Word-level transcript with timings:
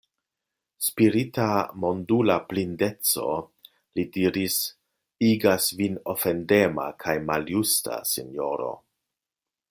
Spirita, 0.85 1.47
mondula 1.83 2.37
blindeco, 2.53 3.27
li 3.99 4.05
diris, 4.15 4.57
igas 5.31 5.67
vin 5.81 5.99
ofendema 6.17 6.87
kaj 7.05 7.15
maljusta, 7.31 7.99
sinjoro. 8.13 8.71